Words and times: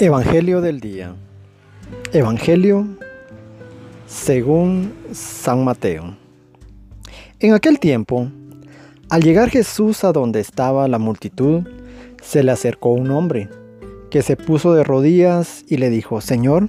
Evangelio 0.00 0.60
del 0.60 0.78
día. 0.78 1.16
Evangelio 2.12 2.86
según 4.06 4.94
San 5.10 5.64
Mateo. 5.64 6.16
En 7.40 7.52
aquel 7.52 7.80
tiempo, 7.80 8.30
al 9.08 9.22
llegar 9.24 9.50
Jesús 9.50 10.04
a 10.04 10.12
donde 10.12 10.38
estaba 10.38 10.86
la 10.86 11.00
multitud, 11.00 11.64
se 12.22 12.44
le 12.44 12.52
acercó 12.52 12.92
un 12.92 13.10
hombre 13.10 13.48
que 14.08 14.22
se 14.22 14.36
puso 14.36 14.72
de 14.72 14.84
rodillas 14.84 15.64
y 15.66 15.78
le 15.78 15.90
dijo, 15.90 16.20
Señor, 16.20 16.68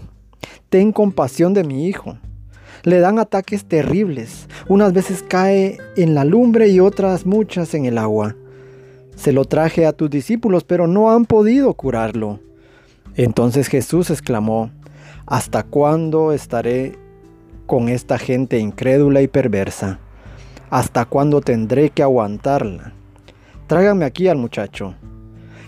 ten 0.69 0.91
compasión 0.91 1.53
de 1.53 1.63
mi 1.63 1.85
hijo. 1.87 2.17
Le 2.81 2.99
dan 2.99 3.19
ataques 3.19 3.63
terribles. 3.63 4.47
Unas 4.67 4.91
veces 4.91 5.21
cae 5.21 5.77
en 5.97 6.15
la 6.15 6.25
lumbre 6.25 6.69
y 6.69 6.79
otras 6.79 7.27
muchas 7.27 7.75
en 7.75 7.85
el 7.85 7.99
agua. 7.99 8.35
Se 9.15 9.33
lo 9.33 9.45
traje 9.45 9.85
a 9.85 9.93
tus 9.93 10.09
discípulos, 10.09 10.63
pero 10.63 10.87
no 10.87 11.11
han 11.11 11.25
podido 11.25 11.75
curarlo. 11.75 12.39
Entonces 13.19 13.67
Jesús 13.67 14.11
exclamó, 14.11 14.71
¿Hasta 15.25 15.63
cuándo 15.63 16.31
estaré 16.31 16.97
con 17.65 17.89
esta 17.89 18.17
gente 18.17 18.59
incrédula 18.59 19.21
y 19.21 19.27
perversa? 19.27 19.99
¿Hasta 20.69 21.03
cuándo 21.03 21.41
tendré 21.41 21.89
que 21.89 22.01
aguantarla? 22.01 22.93
Tráigame 23.67 24.05
aquí 24.05 24.29
al 24.29 24.37
muchacho. 24.37 24.95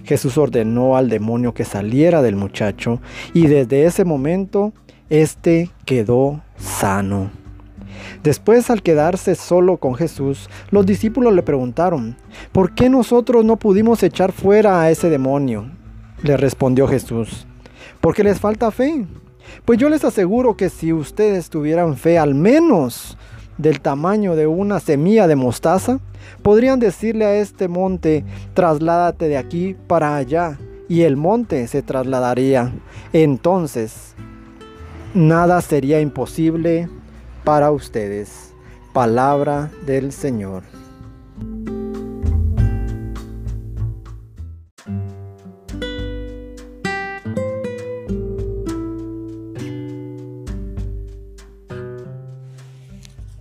Jesús 0.05 0.37
ordenó 0.37 0.95
al 0.95 1.09
demonio 1.09 1.53
que 1.53 1.65
saliera 1.65 2.21
del 2.21 2.37
muchacho 2.37 3.01
y 3.33 3.47
desde 3.47 3.83
ese 3.83 4.05
momento 4.05 4.71
éste 5.09 5.71
quedó 5.83 6.41
sano. 6.55 7.31
Después, 8.23 8.69
al 8.69 8.81
quedarse 8.81 9.35
solo 9.35 9.75
con 9.75 9.95
Jesús, 9.95 10.49
los 10.69 10.85
discípulos 10.85 11.33
le 11.33 11.43
preguntaron, 11.43 12.15
¿por 12.53 12.73
qué 12.75 12.87
nosotros 12.87 13.43
no 13.43 13.57
pudimos 13.57 14.03
echar 14.03 14.31
fuera 14.31 14.81
a 14.81 14.89
ese 14.89 15.09
demonio? 15.09 15.69
Le 16.23 16.37
respondió 16.37 16.87
Jesús, 16.87 17.47
porque 18.01 18.23
les 18.23 18.39
falta 18.39 18.71
fe. 18.71 19.05
Pues 19.65 19.79
yo 19.79 19.89
les 19.89 20.03
aseguro 20.03 20.57
que 20.57 20.69
si 20.69 20.91
ustedes 20.91 21.49
tuvieran 21.49 21.95
fe 21.95 22.17
al 22.17 22.35
menos 22.35 23.17
del 23.57 23.79
tamaño 23.79 24.35
de 24.35 24.47
una 24.47 24.79
semilla 24.79 25.27
de 25.27 25.35
mostaza, 25.35 25.99
podrían 26.41 26.79
decirle 26.79 27.25
a 27.25 27.35
este 27.35 27.67
monte, 27.67 28.23
trasládate 28.53 29.27
de 29.27 29.37
aquí 29.37 29.75
para 29.87 30.15
allá, 30.15 30.57
y 30.89 31.03
el 31.03 31.15
monte 31.15 31.67
se 31.67 31.81
trasladaría. 31.81 32.73
Entonces, 33.13 34.13
nada 35.13 35.61
sería 35.61 36.01
imposible 36.01 36.89
para 37.45 37.71
ustedes. 37.71 38.53
Palabra 38.93 39.71
del 39.85 40.11
Señor. 40.11 40.80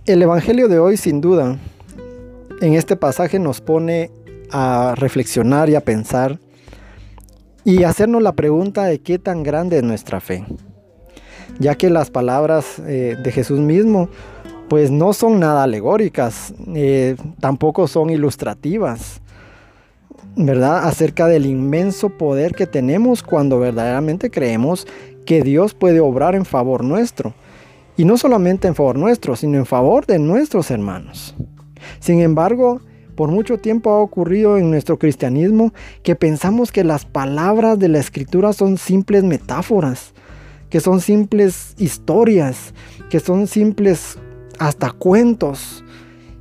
El 0.07 0.23
Evangelio 0.23 0.67
de 0.67 0.79
hoy 0.79 0.97
sin 0.97 1.21
duda 1.21 1.59
en 2.59 2.73
este 2.73 2.95
pasaje 2.95 3.37
nos 3.37 3.61
pone 3.61 4.09
a 4.49 4.95
reflexionar 4.97 5.69
y 5.69 5.75
a 5.75 5.81
pensar 5.81 6.39
y 7.63 7.83
hacernos 7.83 8.23
la 8.23 8.31
pregunta 8.31 8.85
de 8.85 8.99
qué 8.99 9.19
tan 9.19 9.43
grande 9.43 9.77
es 9.77 9.83
nuestra 9.83 10.19
fe, 10.19 10.43
ya 11.59 11.75
que 11.75 11.91
las 11.91 12.09
palabras 12.09 12.79
eh, 12.79 13.15
de 13.23 13.31
Jesús 13.31 13.59
mismo 13.59 14.09
pues 14.69 14.89
no 14.89 15.13
son 15.13 15.39
nada 15.39 15.61
alegóricas, 15.61 16.51
eh, 16.73 17.15
tampoco 17.39 17.87
son 17.87 18.09
ilustrativas, 18.09 19.21
¿verdad? 20.35 20.87
Acerca 20.87 21.27
del 21.27 21.45
inmenso 21.45 22.09
poder 22.09 22.53
que 22.55 22.65
tenemos 22.65 23.21
cuando 23.21 23.59
verdaderamente 23.59 24.31
creemos 24.31 24.87
que 25.27 25.43
Dios 25.43 25.75
puede 25.75 25.99
obrar 25.99 26.33
en 26.33 26.45
favor 26.45 26.83
nuestro 26.83 27.35
y 27.97 28.05
no 28.05 28.17
solamente 28.17 28.67
en 28.67 28.75
favor 28.75 28.97
nuestro, 28.97 29.35
sino 29.35 29.57
en 29.57 29.65
favor 29.65 30.05
de 30.05 30.19
nuestros 30.19 30.71
hermanos. 30.71 31.35
Sin 31.99 32.21
embargo, 32.21 32.81
por 33.15 33.29
mucho 33.29 33.57
tiempo 33.57 33.91
ha 33.91 33.99
ocurrido 33.99 34.57
en 34.57 34.71
nuestro 34.71 34.97
cristianismo 34.97 35.73
que 36.03 36.15
pensamos 36.15 36.71
que 36.71 36.83
las 36.83 37.05
palabras 37.05 37.77
de 37.77 37.89
la 37.89 37.99
escritura 37.99 38.53
son 38.53 38.77
simples 38.77 39.23
metáforas, 39.23 40.13
que 40.69 40.79
son 40.79 41.01
simples 41.01 41.75
historias, 41.77 42.73
que 43.09 43.19
son 43.19 43.47
simples 43.47 44.17
hasta 44.57 44.91
cuentos 44.91 45.83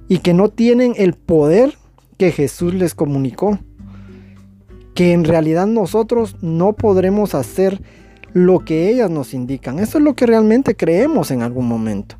y 0.09 0.19
que 0.19 0.34
no 0.34 0.49
tienen 0.49 0.94
el 0.97 1.15
poder 1.15 1.77
que 2.16 2.33
Jesús 2.33 2.75
les 2.75 2.94
comunicó. 2.94 3.59
Que 4.94 5.12
en 5.12 5.25
realidad 5.25 5.66
nosotros 5.66 6.37
no 6.43 6.75
podremos 6.75 7.34
hacer 7.34 7.81
lo 8.32 8.60
que 8.60 8.88
ellas 8.91 9.10
nos 9.10 9.34
indican. 9.34 9.78
Eso 9.78 9.98
es 9.98 10.04
lo 10.04 10.14
que 10.14 10.26
realmente 10.26 10.76
creemos 10.76 11.30
en 11.30 11.42
algún 11.42 11.66
momento. 11.66 12.16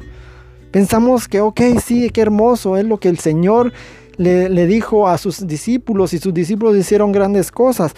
Pensamos 0.71 1.29
que, 1.29 1.41
ok, 1.41 1.61
sí, 1.85 2.11
qué 2.11 2.21
hermoso, 2.21 2.77
es 2.77 2.85
lo 2.85 2.99
que 2.99 3.09
el 3.09 3.19
Señor 3.19 3.73
le, 4.17 4.49
le 4.49 4.67
dijo 4.67 5.09
a 5.09 5.19
sus 5.19 5.47
discípulos 5.47 6.13
y 6.13 6.19
sus 6.19 6.33
discípulos 6.33 6.77
hicieron 6.77 7.13
grandes 7.13 7.51
cosas. 7.51 7.93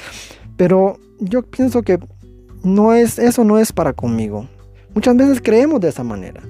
Pero 0.57 0.99
yo 1.21 1.43
pienso 1.43 1.83
que 1.83 1.99
no 2.63 2.95
es, 2.95 3.19
eso 3.19 3.45
no 3.45 3.59
es 3.59 3.73
para 3.73 3.93
conmigo. 3.93 4.49
Muchas 4.95 5.17
veces 5.17 5.41
creemos 5.43 5.81
de 5.81 5.89
esa 5.89 6.05
manera 6.05 6.43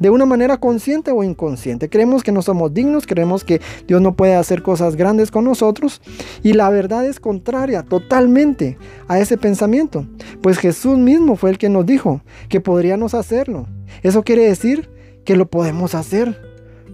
de 0.00 0.10
una 0.10 0.26
manera 0.26 0.56
consciente 0.56 1.12
o 1.12 1.22
inconsciente. 1.22 1.88
Creemos 1.88 2.24
que 2.24 2.32
no 2.32 2.42
somos 2.42 2.74
dignos, 2.74 3.06
creemos 3.06 3.44
que 3.44 3.60
Dios 3.86 4.00
no 4.00 4.16
puede 4.16 4.34
hacer 4.34 4.62
cosas 4.62 4.96
grandes 4.96 5.30
con 5.30 5.44
nosotros 5.44 6.00
y 6.42 6.54
la 6.54 6.68
verdad 6.70 7.06
es 7.06 7.20
contraria 7.20 7.84
totalmente 7.84 8.76
a 9.06 9.20
ese 9.20 9.36
pensamiento. 9.36 10.06
Pues 10.42 10.58
Jesús 10.58 10.98
mismo 10.98 11.36
fue 11.36 11.50
el 11.50 11.58
que 11.58 11.68
nos 11.68 11.86
dijo 11.86 12.22
que 12.48 12.60
podríamos 12.60 13.14
hacerlo. 13.14 13.66
Eso 14.02 14.24
quiere 14.24 14.44
decir 14.44 14.90
que 15.24 15.36
lo 15.36 15.48
podemos 15.48 15.94
hacer. 15.94 16.40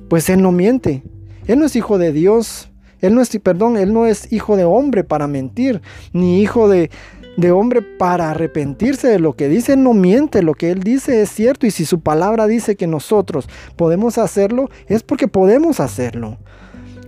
Pues 0.09 0.29
Él 0.29 0.43
no 0.43 0.53
miente. 0.53 1.03
Él 1.47 1.61
no 1.61 1.67
es 1.67 1.77
hijo 1.77 1.99
de 1.99 2.13
Dios. 2.13 2.69
Él 3.01 3.15
no 3.15 3.21
es, 3.21 3.31
perdón, 3.43 3.77
él 3.77 3.93
no 3.93 4.07
es 4.07 4.33
hijo 4.33 4.57
de 4.57 4.65
hombre 4.65 5.05
para 5.05 5.27
mentir, 5.27 5.83
ni 6.15 6.41
hijo 6.41 6.67
de, 6.67 6.91
de 7.37 7.51
hombre 7.51 7.83
para 7.83 8.31
arrepentirse 8.31 9.09
de 9.09 9.19
lo 9.19 9.35
que 9.35 9.49
dice, 9.49 9.77
no 9.77 9.93
miente, 9.93 10.43
lo 10.43 10.55
que 10.55 10.71
él 10.71 10.83
dice 10.83 11.23
es 11.23 11.31
cierto 11.31 11.67
y 11.67 11.71
si 11.71 11.85
su 11.85 12.01
palabra 12.01 12.47
dice 12.47 12.77
que 12.77 12.87
nosotros 12.87 13.49
podemos 13.77 14.19
hacerlo, 14.19 14.71
es 14.87 15.03
porque 15.03 15.29
podemos 15.29 15.81
hacerlo. 15.81 16.39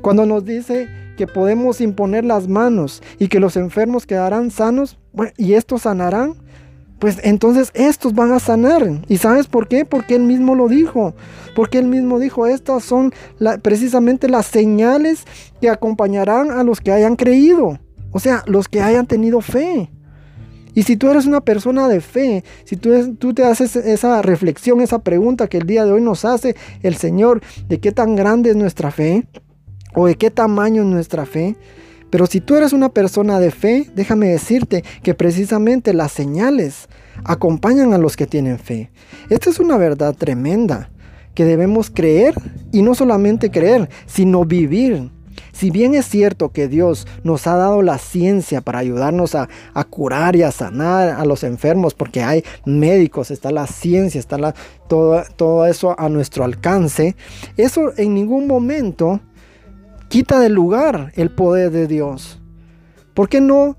Cuando 0.03 0.27
nos 0.27 0.45
dice 0.45 0.89
que 1.17 1.27
podemos 1.27 1.81
imponer 1.81 2.25
las 2.25 2.47
manos 2.49 3.03
y 3.19 3.29
que 3.29 3.41
los 3.41 3.57
enfermos 3.57 4.07
quedarán 4.07 4.51
sanos, 4.51 4.99
y 5.37 5.55
estos 5.55 5.83
sanarán, 5.83 6.35
pues 6.99 7.19
entonces 7.23 7.71
estos 7.75 8.15
van 8.15 8.33
a 8.33 8.41
sanar. 8.41 9.03
¿Y 9.09 9.19
sabes 9.19 9.47
por 9.47 9.69
qué? 9.69 9.85
Porque 9.85 10.17
él 10.17 10.23
mismo 10.23 10.55
lo 10.55 10.69
dijo. 10.69 11.15
Porque 11.55 11.79
él 11.79 11.87
mismo 11.87 12.19
dijo, 12.19 12.47
estas 12.47 12.85
son 12.85 13.13
precisamente 13.63 14.29
las 14.29 14.47
señales 14.47 15.25
que 15.61 15.71
acompañarán 15.71 16.51
a 16.51 16.63
los 16.65 16.81
que 16.81 16.93
hayan 16.93 17.17
creído. 17.17 17.79
O 18.11 18.19
sea, 18.19 18.43
los 18.47 18.69
que 18.69 18.81
hayan 18.81 19.07
tenido 19.07 19.41
fe. 19.41 19.91
Y 20.79 20.85
si 20.85 20.97
tú 20.97 21.11
eres 21.11 21.27
una 21.27 21.41
persona 21.41 21.89
de 21.89 22.01
fe, 22.01 22.45
si 22.63 22.77
tú, 22.77 23.17
tú 23.17 23.35
te 23.35 23.43
haces 23.43 23.75
esa 23.75 24.23
reflexión, 24.23 24.81
esa 24.81 25.01
pregunta 25.01 25.49
que 25.49 25.57
el 25.57 25.67
día 25.67 25.85
de 25.85 25.91
hoy 25.91 26.01
nos 26.01 26.25
hace 26.25 26.55
el 26.85 26.95
Señor, 26.95 27.43
de 27.67 27.81
qué 27.81 27.91
tan 27.91 28.15
grande 28.15 28.51
es 28.51 28.57
nuestra 28.57 28.93
fe, 28.93 29.27
o 29.97 30.07
de 30.07 30.15
qué 30.15 30.31
tamaño 30.31 30.83
es 30.83 30.89
nuestra 30.89 31.27
fe, 31.27 31.57
pero 32.11 32.27
si 32.27 32.41
tú 32.41 32.55
eres 32.55 32.73
una 32.73 32.91
persona 32.91 33.41
de 33.41 33.51
fe, 33.51 33.91
déjame 33.97 34.29
decirte 34.29 34.85
que 35.03 35.15
precisamente 35.15 35.93
las 35.95 36.13
señales 36.13 36.89
acompañan 37.25 37.93
a 37.93 37.99
los 37.99 38.17
que 38.17 38.29
tienen 38.29 38.61
fe. 38.61 38.93
Esta 39.31 39.51
es 39.51 39.59
una 39.59 39.79
verdad 39.79 40.15
tremenda 40.15 40.91
que 41.35 41.45
debemos 41.45 41.91
creer 41.91 42.35
y 42.71 42.83
no 42.83 42.95
solamente 42.95 43.51
creer, 43.51 43.91
sino 44.07 44.45
vivir. 44.45 45.11
Si 45.59 45.71
bien 45.71 45.97
es 45.97 46.07
cierto 46.07 46.51
que 46.51 46.69
Dios 46.69 47.05
nos 47.25 47.49
ha 47.49 47.57
dado 47.57 47.83
la 47.83 47.99
ciencia 47.99 48.61
para 48.61 48.79
ayudarnos 48.79 49.35
a, 49.35 49.49
curar 49.91 50.37
y 50.37 50.45
a 50.45 50.53
sanar 50.53 51.09
a 51.09 51.25
los 51.25 51.43
enfermos, 51.43 51.95
porque 51.95 52.23
hay 52.23 52.45
médicos, 52.65 53.33
está 53.33 53.51
la 53.51 53.67
ciencia, 53.67 54.21
está 54.21 54.55
todo, 54.87 55.25
todo 55.35 55.67
eso 55.67 55.99
a 55.99 56.09
nuestro 56.11 56.45
alcance, 56.45 57.17
eso 57.57 57.91
en 57.97 58.15
ningún 58.15 58.47
momento 58.47 59.19
quita 60.09 60.39
de 60.39 60.49
lugar 60.49 61.11
el 61.17 61.35
poder 61.35 61.73
de 61.73 61.89
Dios. 61.89 62.41
¿Por 63.13 63.29
qué 63.29 63.41
no 63.41 63.77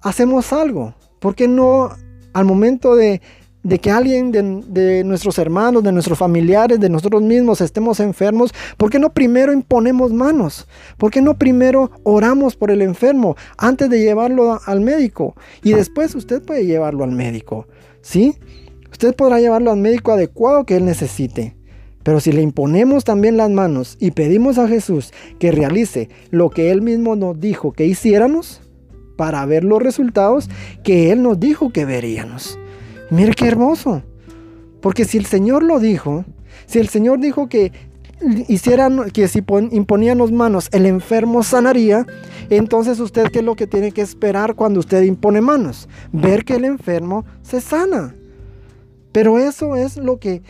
hacemos 0.00 0.52
algo? 0.52 0.96
¿Por 1.20 1.36
qué 1.36 1.46
no 1.46 1.90
al 2.32 2.44
momento 2.46 2.96
de 2.96 3.22
de 3.62 3.78
que 3.78 3.90
alguien 3.90 4.32
de, 4.32 5.04
nuestros 5.04 5.38
hermanos, 5.38 5.82
de 5.82 5.92
nuestros 5.92 6.18
familiares, 6.18 6.80
de 6.80 6.88
nosotros 6.88 7.22
mismos 7.22 7.60
estemos 7.60 8.00
enfermos, 8.00 8.52
¿por 8.76 8.90
qué 8.90 8.98
no 8.98 9.12
primero 9.12 9.52
imponemos 9.52 10.12
manos? 10.12 10.66
¿Por 10.98 11.10
qué 11.10 11.22
no 11.22 11.38
primero 11.38 11.90
oramos 12.02 12.56
por 12.56 12.70
el 12.70 12.82
enfermo 12.82 13.36
antes 13.56 13.88
de 13.88 14.00
llevarlo 14.00 14.60
al 14.64 14.80
médico? 14.80 15.36
Y 15.62 15.72
después 15.72 16.14
usted 16.14 16.42
puede 16.42 16.66
llevarlo 16.66 17.04
al 17.04 17.12
médico, 17.12 17.66
¿sí? 18.00 18.36
Usted 18.90 19.14
podrá 19.14 19.40
llevarlo 19.40 19.70
al 19.70 19.78
médico 19.78 20.12
adecuado 20.12 20.64
que 20.64 20.76
él 20.76 20.84
necesite. 20.84 21.56
Pero 22.02 22.18
si 22.18 22.32
le 22.32 22.42
imponemos 22.42 23.04
también 23.04 23.36
las 23.36 23.48
manos 23.48 23.96
y 24.00 24.10
pedimos 24.10 24.58
a 24.58 24.66
Jesús 24.66 25.12
que 25.38 25.52
realice 25.52 26.08
lo 26.30 26.50
que 26.50 26.72
él 26.72 26.82
mismo 26.82 27.14
nos 27.14 27.38
dijo 27.38 27.72
que 27.72 27.86
hiciéramos, 27.86 28.60
para 29.16 29.44
ver 29.46 29.64
los 29.64 29.82
resultados 29.82 30.48
que 30.82 31.12
Él 31.12 31.22
nos 31.22 31.38
dijo 31.38 31.70
que 31.70 31.84
veríamos. 31.84 32.58
Mire 33.12 33.34
qué 33.34 33.46
hermoso. 33.46 34.02
Porque 34.80 35.04
si 35.04 35.18
el 35.18 35.26
Señor 35.26 35.62
lo 35.62 35.78
dijo, 35.78 36.24
si 36.64 36.78
el 36.78 36.88
Señor 36.88 37.20
dijo 37.20 37.46
que 37.46 37.70
hicieran, 38.48 39.10
que 39.10 39.28
si 39.28 39.44
imponían 39.70 40.16
las 40.16 40.32
manos, 40.32 40.70
el 40.72 40.86
enfermo 40.86 41.42
sanaría, 41.42 42.06
entonces 42.48 43.00
usted 43.00 43.24
qué 43.30 43.40
es 43.40 43.44
lo 43.44 43.54
que 43.54 43.66
tiene 43.66 43.92
que 43.92 44.00
esperar 44.00 44.54
cuando 44.54 44.80
usted 44.80 45.02
impone 45.02 45.42
manos? 45.42 45.90
Ver 46.10 46.46
que 46.46 46.54
el 46.54 46.64
enfermo 46.64 47.26
se 47.42 47.60
sana. 47.60 48.16
Pero 49.12 49.38
eso 49.38 49.76
es 49.76 49.98
lo 49.98 50.18
que 50.18 50.40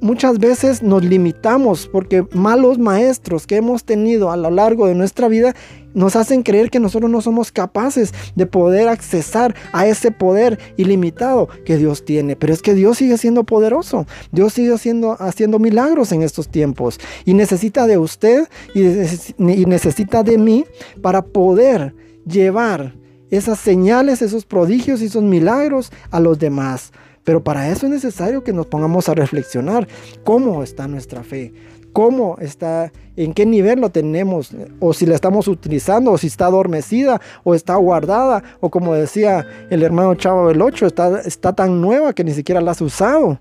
muchas 0.00 0.38
veces 0.38 0.82
nos 0.82 1.04
limitamos 1.04 1.88
porque 1.90 2.26
malos 2.32 2.78
maestros 2.78 3.46
que 3.46 3.56
hemos 3.56 3.84
tenido 3.84 4.30
a 4.30 4.36
lo 4.36 4.50
largo 4.50 4.86
de 4.86 4.94
nuestra 4.94 5.28
vida 5.28 5.54
nos 5.94 6.16
hacen 6.16 6.42
creer 6.42 6.70
que 6.70 6.80
nosotros 6.80 7.10
no 7.10 7.20
somos 7.20 7.50
capaces 7.50 8.12
de 8.36 8.46
poder 8.46 8.88
accesar 8.88 9.54
a 9.72 9.86
ese 9.86 10.10
poder 10.10 10.58
ilimitado 10.76 11.48
que 11.64 11.76
Dios 11.76 12.04
tiene. 12.04 12.36
Pero 12.36 12.52
es 12.52 12.62
que 12.62 12.74
Dios 12.74 12.98
sigue 12.98 13.18
siendo 13.18 13.44
poderoso. 13.44 14.06
Dios 14.30 14.52
sigue 14.52 14.72
haciendo, 14.72 15.16
haciendo 15.18 15.58
milagros 15.58 16.12
en 16.12 16.22
estos 16.22 16.48
tiempos. 16.48 17.00
Y 17.24 17.34
necesita 17.34 17.86
de 17.86 17.98
usted 17.98 18.48
y, 18.74 18.82
y 18.82 19.64
necesita 19.64 20.22
de 20.22 20.38
mí 20.38 20.64
para 21.02 21.22
poder 21.22 21.94
llevar 22.24 22.94
esas 23.30 23.58
señales, 23.58 24.22
esos 24.22 24.44
prodigios 24.44 25.02
y 25.02 25.06
esos 25.06 25.22
milagros 25.22 25.90
a 26.10 26.20
los 26.20 26.38
demás. 26.38 26.92
Pero 27.28 27.44
para 27.44 27.68
eso 27.68 27.84
es 27.84 27.92
necesario 27.92 28.42
que 28.42 28.54
nos 28.54 28.64
pongamos 28.64 29.10
a 29.10 29.14
reflexionar 29.14 29.86
cómo 30.24 30.62
está 30.62 30.88
nuestra 30.88 31.22
fe, 31.22 31.52
cómo 31.92 32.38
está, 32.40 32.90
en 33.16 33.34
qué 33.34 33.44
nivel 33.44 33.82
lo 33.82 33.90
tenemos, 33.90 34.50
o 34.80 34.94
si 34.94 35.04
la 35.04 35.14
estamos 35.14 35.46
utilizando, 35.46 36.12
o 36.12 36.16
si 36.16 36.28
está 36.28 36.46
adormecida, 36.46 37.20
o 37.44 37.54
está 37.54 37.76
guardada, 37.76 38.42
o 38.60 38.70
como 38.70 38.94
decía 38.94 39.46
el 39.68 39.82
hermano 39.82 40.14
Chavo 40.14 40.48
del 40.48 40.62
8, 40.62 40.86
está, 40.86 41.20
está 41.20 41.52
tan 41.52 41.82
nueva 41.82 42.14
que 42.14 42.24
ni 42.24 42.32
siquiera 42.32 42.62
la 42.62 42.70
has 42.70 42.80
usado. 42.80 43.38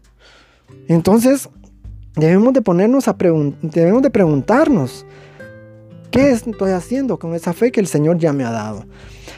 Entonces, 0.90 1.48
debemos 2.18 2.52
de 2.52 2.62
ponernos 2.62 3.08
a 3.08 3.16
debemos 3.62 4.02
de 4.02 4.10
preguntarnos, 4.10 5.06
¿qué 6.12 6.32
estoy 6.32 6.72
haciendo 6.72 7.18
con 7.20 7.36
esa 7.36 7.54
fe 7.54 7.72
que 7.72 7.80
el 7.80 7.88
Señor 7.88 8.18
ya 8.18 8.34
me 8.34 8.44
ha 8.44 8.52
dado? 8.52 8.84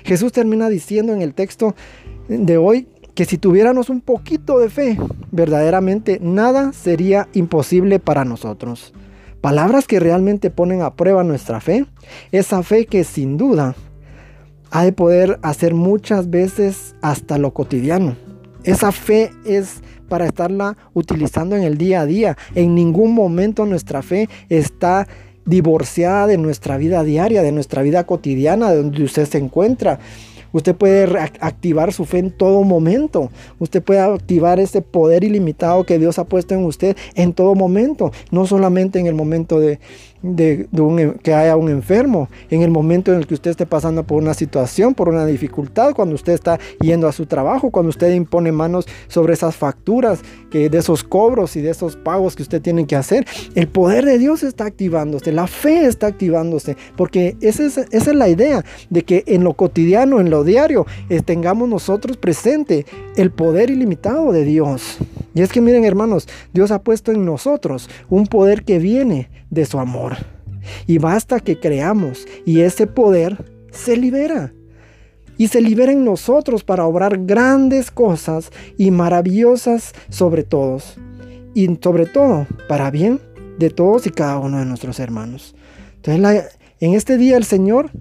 Jesús 0.04 0.32
termina 0.32 0.70
diciendo 0.70 1.14
en 1.14 1.22
el 1.22 1.36
texto 1.36 1.76
de 2.28 2.58
hoy 2.58 2.88
que 3.16 3.26
si 3.26 3.38
tuviéramos 3.38 3.90
un 3.90 4.02
poquito 4.02 4.60
de 4.60 4.70
fe, 4.70 4.98
verdaderamente 5.32 6.20
nada 6.22 6.74
sería 6.74 7.28
imposible 7.34 8.00
para 8.00 8.26
nosotros. 8.26 8.94
Palabras 9.42 9.88
que 9.88 10.00
realmente 10.00 10.50
ponen 10.50 10.82
a 10.82 10.96
prueba 10.96 11.24
nuestra 11.24 11.62
fe, 11.62 11.86
esa 12.32 12.62
fe 12.64 12.86
que 12.86 13.04
sin 13.04 13.38
duda 13.38 13.76
ha 14.72 14.84
de 14.84 14.92
poder 14.92 15.40
hacer 15.42 15.74
muchas 15.74 16.30
veces 16.30 16.96
hasta 17.02 17.38
lo 17.38 17.54
cotidiano. 17.54 18.16
Esa 18.64 18.92
fe 18.92 19.32
es 19.46 19.82
para 20.10 20.26
estarla 20.26 20.76
utilizando 20.94 21.56
en 21.56 21.64
el 21.64 21.78
día 21.78 22.02
a 22.02 22.06
día. 22.06 22.38
En 22.56 22.76
ningún 22.76 23.14
momento 23.14 23.66
nuestra 23.66 24.02
fe 24.02 24.28
está 24.50 25.08
divorciada 25.46 26.28
de 26.28 26.38
nuestra 26.38 26.78
vida 26.78 27.04
diaria, 27.04 27.42
de 27.42 27.52
nuestra 27.52 27.82
vida 27.82 28.04
cotidiana, 28.04 28.72
de 28.72 28.78
donde 28.78 29.04
usted 29.04 29.26
se 29.26 29.38
encuentra. 29.38 30.00
Usted 30.52 30.76
puede 30.76 31.20
activar 31.40 31.94
su 31.94 32.06
fe 32.06 32.20
en 32.20 32.32
todo 32.32 32.64
momento. 32.64 33.32
Usted 33.60 33.84
puede 33.84 34.00
activar 34.00 34.60
ese 34.60 34.82
poder 34.82 35.24
ilimitado 35.24 35.84
que 35.84 36.00
Dios 36.00 36.20
ha 36.20 36.26
puesto 36.26 36.56
en 36.56 36.66
usted 36.66 36.96
en 37.16 37.34
todo 37.34 37.56
momento. 37.56 38.12
No 38.32 38.46
solamente 38.48 39.00
en 39.00 39.08
el 39.08 39.14
momento 39.14 39.60
de, 39.60 39.80
de, 40.22 40.68
que 41.24 41.34
haya 41.34 41.56
un 41.56 41.70
enfermo, 41.70 42.30
en 42.50 42.62
el 42.62 42.72
momento 42.72 43.12
en 43.12 43.20
el 43.20 43.28
que 43.28 43.34
usted 43.34 43.52
esté 43.52 43.66
pasando 43.66 44.04
por 44.04 44.22
una 44.22 44.34
situación, 44.34 44.94
por 44.94 45.10
una 45.10 45.26
dificultad, 45.26 45.94
cuando 45.94 46.16
usted 46.16 46.34
está 46.34 46.60
yendo 46.82 47.08
a 47.08 47.12
su 47.12 47.26
trabajo, 47.26 47.72
cuando 47.72 47.90
usted 47.90 48.14
impone 48.14 48.52
manos 48.52 48.86
sobre 49.08 49.34
esas 49.34 49.56
facturas, 49.56 50.22
que 50.52 50.70
de 50.70 50.78
esos 50.78 51.04
cobros 51.04 51.56
y 51.56 51.62
de 51.62 51.72
esos 51.72 51.96
pagos 51.96 52.36
que 52.36 52.44
usted 52.44 52.62
tiene 52.62 52.86
que 52.86 52.96
hacer, 52.96 53.26
el 53.56 53.68
poder 53.68 54.06
de 54.06 54.18
Dios 54.18 54.44
está 54.44 54.66
activándose, 54.66 55.32
la 55.32 55.48
fe 55.48 55.86
está 55.86 56.08
activándose, 56.08 56.76
porque 56.96 57.38
esa 57.42 57.66
es, 57.66 57.78
esa 57.78 58.12
es 58.12 58.16
la 58.16 58.30
idea 58.30 58.66
de 58.90 59.04
que 59.04 59.24
en 59.28 59.44
lo 59.44 59.54
cotidiano, 59.54 60.20
en 60.20 60.30
lo 60.30 60.44
diario, 60.44 60.86
eh, 61.10 61.22
tengamos 61.22 61.70
nosotros 61.70 62.18
presente 62.18 62.86
el 63.16 63.32
poder 63.32 63.70
ilimitado 63.70 64.32
de 64.32 64.44
Dios. 64.44 64.98
Y 65.40 65.42
es 65.42 65.54
que 65.54 65.62
miren 65.62 65.86
hermanos, 65.86 66.28
Dios 66.52 66.70
ha 66.70 66.84
puesto 66.84 67.14
en 67.14 67.24
nosotros 67.24 67.90
un 68.10 68.28
poder 68.28 68.66
que 68.66 68.78
viene 68.78 69.30
de 69.50 69.66
su 69.66 69.80
amor. 69.80 70.18
Y 70.86 70.98
basta 70.98 71.40
que 71.40 71.58
creamos 71.58 72.28
y 72.46 72.60
ese 72.60 72.88
poder 72.88 73.46
se 73.72 73.96
libera. 73.96 74.52
Y 75.38 75.48
se 75.48 75.62
libera 75.62 75.94
en 75.94 76.04
nosotros 76.04 76.66
para 76.66 76.86
obrar 76.86 77.20
grandes 77.26 77.90
cosas 77.90 78.52
y 78.78 78.92
maravillosas 78.92 79.94
sobre 80.10 80.44
todos. 80.44 80.98
Y 81.54 81.74
sobre 81.82 82.06
todo 82.06 82.46
para 82.68 82.92
bien 82.92 83.22
de 83.60 83.70
todos 83.70 84.08
y 84.08 84.10
cada 84.10 84.40
uno 84.40 84.60
de 84.60 84.66
nuestros 84.66 85.00
hermanos. 85.00 85.56
Entonces 86.04 86.52
en 86.82 86.96
este 86.96 87.16
día 87.16 87.38
el 87.38 87.46
Señor 87.46 87.92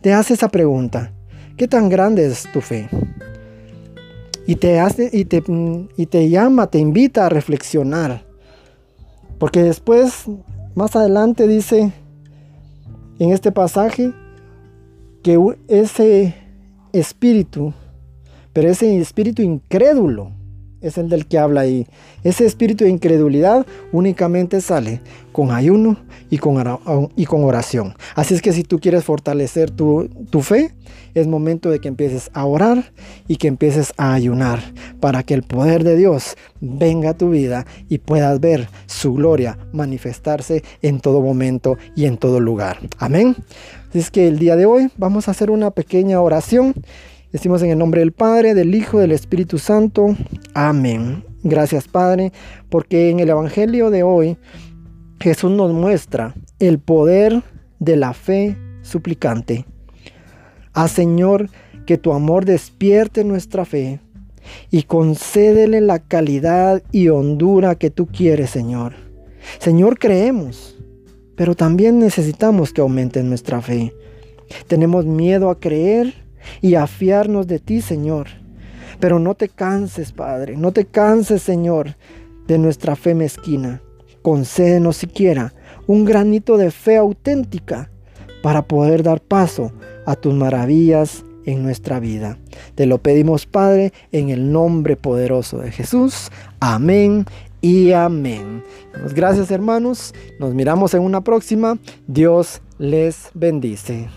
te 0.00 0.12
hace 0.12 0.34
esa 0.34 0.48
pregunta. 0.48 1.12
¿Qué 1.56 1.68
tan 1.68 1.88
grande 1.88 2.26
es 2.26 2.50
tu 2.52 2.60
fe? 2.60 2.88
Y 4.48 4.56
te, 4.56 4.80
hace, 4.80 5.10
y 5.12 5.26
te, 5.26 5.42
y 5.98 6.06
te 6.06 6.30
llama, 6.30 6.68
te 6.68 6.78
invita 6.78 7.26
a 7.26 7.28
reflexionar. 7.28 8.22
Porque 9.38 9.62
después 9.62 10.24
más 10.74 10.96
adelante 10.96 11.46
dice 11.46 11.92
en 13.18 13.30
este 13.30 13.52
pasaje 13.52 14.14
que 15.22 15.38
ese 15.68 16.34
espíritu, 16.94 17.74
pero 18.54 18.70
ese 18.70 18.98
espíritu 18.98 19.42
incrédulo, 19.42 20.32
es 20.80 20.98
el 20.98 21.08
del 21.08 21.26
que 21.26 21.38
habla 21.38 21.62
ahí. 21.62 21.86
Ese 22.24 22.46
espíritu 22.46 22.84
de 22.84 22.90
incredulidad 22.90 23.66
únicamente 23.92 24.60
sale 24.60 25.00
con 25.32 25.50
ayuno 25.50 25.96
y 26.30 26.38
con, 26.38 27.44
oración. 27.44 27.94
Así 28.14 28.34
es 28.34 28.42
que 28.42 28.52
si 28.52 28.64
tú 28.64 28.80
quieres 28.80 29.04
fortalecer 29.04 29.70
tu, 29.70 30.08
tu 30.30 30.42
fe, 30.42 30.74
es 31.14 31.26
momento 31.26 31.70
de 31.70 31.80
que 31.80 31.88
empieces 31.88 32.30
a 32.32 32.44
orar 32.44 32.92
y 33.26 33.36
que 33.36 33.48
empieces 33.48 33.92
a 33.96 34.14
ayunar 34.14 34.60
para 35.00 35.22
que 35.22 35.34
el 35.34 35.42
poder 35.42 35.84
de 35.84 35.96
Dios 35.96 36.36
venga 36.60 37.10
a 37.10 37.16
tu 37.16 37.30
vida 37.30 37.66
y 37.88 37.98
puedas 37.98 38.40
ver 38.40 38.68
su 38.86 39.14
gloria 39.14 39.58
manifestarse 39.72 40.62
en 40.82 41.00
todo 41.00 41.20
momento 41.20 41.76
y 41.94 42.06
en 42.06 42.18
todo 42.18 42.40
lugar. 42.40 42.78
Amén. 42.98 43.36
Así 43.88 44.00
es 44.00 44.10
que 44.10 44.28
el 44.28 44.38
día 44.38 44.56
de 44.56 44.66
hoy 44.66 44.90
vamos 44.96 45.28
a 45.28 45.30
hacer 45.30 45.50
una 45.50 45.70
pequeña 45.70 46.20
oración 46.20 46.74
Decimos 47.32 47.62
en 47.62 47.70
el 47.70 47.78
nombre 47.78 48.00
del 48.00 48.12
Padre, 48.12 48.54
del 48.54 48.74
Hijo, 48.74 49.00
del 49.00 49.12
Espíritu 49.12 49.58
Santo. 49.58 50.16
Amén. 50.54 51.24
Gracias 51.42 51.86
Padre, 51.86 52.32
porque 52.70 53.10
en 53.10 53.20
el 53.20 53.28
Evangelio 53.28 53.90
de 53.90 54.02
hoy 54.02 54.38
Jesús 55.20 55.50
nos 55.50 55.72
muestra 55.72 56.34
el 56.58 56.78
poder 56.78 57.42
de 57.80 57.96
la 57.96 58.14
fe 58.14 58.56
suplicante. 58.80 59.66
Haz 60.72 60.92
Señor 60.92 61.50
que 61.84 61.98
tu 61.98 62.14
amor 62.14 62.46
despierte 62.46 63.24
nuestra 63.24 63.66
fe 63.66 64.00
y 64.70 64.84
concédele 64.84 65.82
la 65.82 65.98
calidad 65.98 66.82
y 66.92 67.08
hondura 67.08 67.74
que 67.74 67.90
tú 67.90 68.06
quieres, 68.06 68.48
Señor. 68.50 68.94
Señor, 69.58 69.98
creemos, 69.98 70.78
pero 71.36 71.54
también 71.54 71.98
necesitamos 71.98 72.72
que 72.72 72.80
aumente 72.80 73.22
nuestra 73.22 73.60
fe. 73.60 73.92
Tenemos 74.66 75.04
miedo 75.04 75.50
a 75.50 75.60
creer 75.60 76.14
y 76.60 76.74
a 76.74 76.86
fiarnos 76.86 77.46
de 77.46 77.58
ti, 77.58 77.80
Señor. 77.80 78.28
Pero 79.00 79.18
no 79.18 79.34
te 79.34 79.48
canses, 79.48 80.12
Padre, 80.12 80.56
no 80.56 80.72
te 80.72 80.84
canses, 80.86 81.42
Señor, 81.42 81.96
de 82.46 82.58
nuestra 82.58 82.96
fe 82.96 83.14
mezquina. 83.14 83.82
Concédenos 84.22 84.96
siquiera 84.96 85.54
un 85.86 86.04
granito 86.04 86.56
de 86.56 86.70
fe 86.70 86.96
auténtica 86.96 87.90
para 88.42 88.62
poder 88.62 89.02
dar 89.02 89.20
paso 89.20 89.72
a 90.06 90.16
tus 90.16 90.34
maravillas 90.34 91.24
en 91.44 91.62
nuestra 91.62 91.98
vida. 92.00 92.38
Te 92.74 92.86
lo 92.86 92.98
pedimos, 92.98 93.46
Padre, 93.46 93.92
en 94.12 94.28
el 94.28 94.52
nombre 94.52 94.96
poderoso 94.96 95.58
de 95.58 95.72
Jesús. 95.72 96.30
Amén 96.60 97.24
y 97.60 97.92
amén. 97.92 98.62
Gracias, 99.14 99.50
hermanos. 99.50 100.14
Nos 100.38 100.54
miramos 100.54 100.94
en 100.94 101.02
una 101.02 101.22
próxima. 101.22 101.78
Dios 102.06 102.60
les 102.78 103.30
bendice. 103.34 104.08